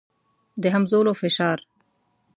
د 0.61 0.63
همځولو 0.75 1.11
فشار. 1.21 1.59